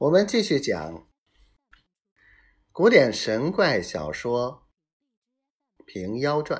[0.00, 1.06] 我们继续讲
[2.72, 4.66] 古典神怪小说
[5.84, 6.58] 《平妖传》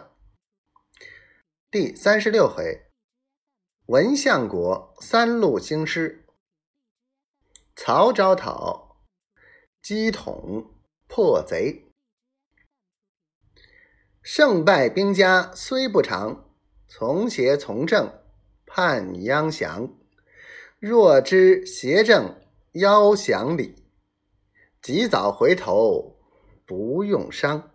[1.71, 2.83] 第三十六回：
[3.87, 6.27] 文相国三路兴师，
[7.75, 9.01] 曹昭讨
[9.81, 10.75] 击统
[11.09, 11.91] 破贼。
[14.21, 16.53] 胜败兵家虽不长，
[16.87, 18.23] 从邪从正
[18.67, 19.97] 判央降。
[20.79, 22.39] 若知邪正。
[22.75, 23.75] 腰降礼，
[24.81, 26.17] 及早回头
[26.65, 27.73] 不用伤。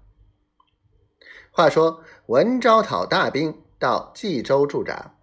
[1.52, 5.18] 话说文昭讨大兵到冀州驻扎，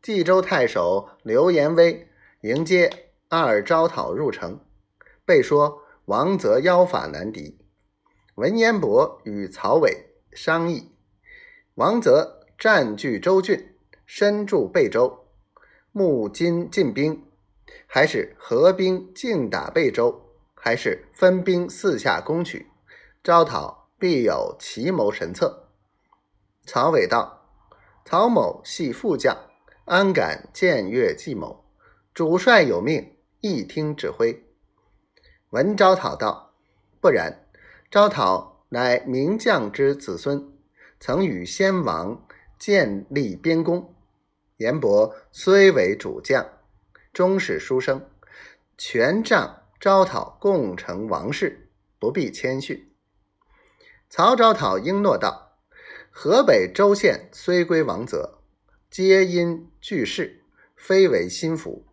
[0.00, 2.08] 冀州太守刘延威
[2.40, 4.64] 迎接二昭讨入城，
[5.26, 7.58] 被说王泽妖法难敌。
[8.36, 10.90] 文彦博与曹伟商议，
[11.74, 13.74] 王泽占据州郡，
[14.06, 15.26] 身驻贝州，
[15.92, 17.29] 募金进兵。
[17.92, 20.22] 还是合兵竞打贝州，
[20.54, 22.68] 还是分兵四下攻取？
[23.20, 25.66] 招讨必有奇谋神策。
[26.64, 27.48] 曹伟道
[28.06, 29.36] ：“曹某系副将，
[29.86, 31.64] 安敢僭越计谋？
[32.14, 34.40] 主帅有命，一听指挥。”
[35.50, 36.54] 文昭讨道
[37.02, 37.44] ：“不然，
[37.90, 40.52] 招讨乃名将之子孙，
[41.00, 42.24] 曾与先王
[42.56, 43.92] 建立边功。
[44.58, 46.46] 严伯虽为主将。”
[47.12, 48.08] 终是书生，
[48.78, 52.92] 全仗招讨共成王室，不必谦逊。
[54.08, 55.58] 曹昭讨应诺道
[56.10, 58.38] ：“河北州县虽归王泽，
[58.90, 60.42] 皆因巨事，
[60.76, 61.84] 非为心腹。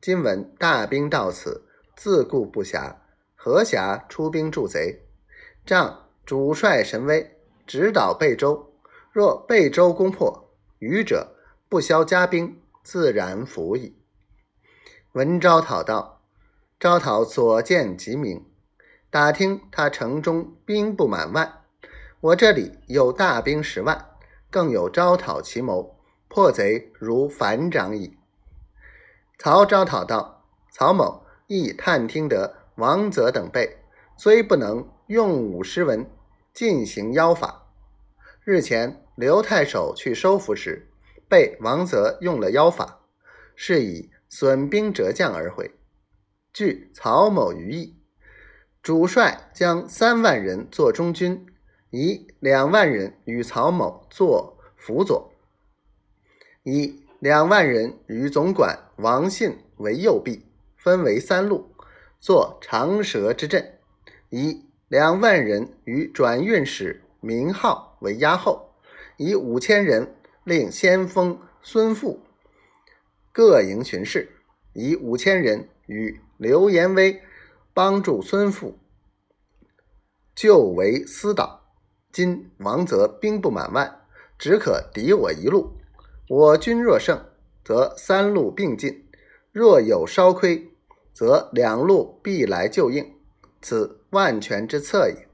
[0.00, 1.66] 今闻大兵到此，
[1.96, 2.96] 自顾不暇，
[3.34, 5.06] 何暇出兵助贼？
[5.64, 8.74] 仗主帅神威，直捣贝州。
[9.12, 11.36] 若贝州攻破，余者
[11.68, 13.96] 不消加兵，自然服矣。”
[15.14, 16.22] 文昭讨道
[16.80, 18.44] ：“昭讨所见极明，
[19.10, 21.60] 打听他城中兵不满万，
[22.18, 24.08] 我这里有大兵十万，
[24.50, 28.18] 更有招讨奇谋，破贼如反掌矣。”
[29.38, 30.42] 曹昭讨道
[30.72, 33.78] ：“曹某亦探听得王泽等辈
[34.16, 36.10] 虽不能用武施文，
[36.52, 37.68] 进行妖法。
[38.42, 40.90] 日前刘太守去收服时，
[41.28, 42.98] 被王泽用了妖法，
[43.54, 45.72] 是以。”损兵折将而回。
[46.52, 47.96] 据曹某余意，
[48.82, 51.46] 主帅将三万人做中军，
[51.90, 55.32] 以两万人与曹某做辅佐，
[56.62, 60.44] 以两万人与总管王信为右臂，
[60.76, 61.74] 分为三路，
[62.20, 63.62] 做长蛇之阵；
[64.30, 68.74] 以两万人与转运使明浩为压后，
[69.16, 70.14] 以五千人
[70.44, 72.20] 令先锋孙富。
[73.36, 74.28] 各营巡视，
[74.74, 77.20] 以五千人与刘延威
[77.72, 78.78] 帮助孙富
[80.36, 81.64] 救为私岛。
[82.12, 84.02] 今王泽兵不满万，
[84.38, 85.72] 只可敌我一路。
[86.28, 87.26] 我军若胜，
[87.64, 89.02] 则三路并进；
[89.50, 90.70] 若有稍亏，
[91.12, 93.16] 则两路必来救应。
[93.60, 95.26] 此万全之策也。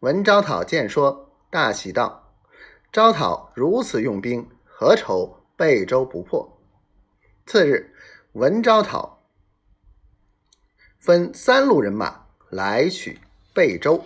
[0.00, 2.34] 文昭讨见说，大喜道
[2.90, 6.48] ：“昭讨如此用兵，何愁贝州不破？”
[7.44, 7.92] 次日，
[8.32, 9.24] 文昭讨
[10.98, 13.18] 分三路人马来取
[13.52, 14.04] 贝州。